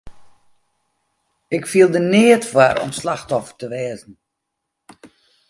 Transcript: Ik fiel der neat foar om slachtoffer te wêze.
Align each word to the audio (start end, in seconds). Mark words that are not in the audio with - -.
Ik 1.55 1.63
fiel 1.71 1.89
der 1.93 2.05
neat 2.11 2.43
foar 2.51 2.75
om 2.85 2.91
slachtoffer 2.99 3.55
te 3.57 3.67
wêze. 3.73 4.09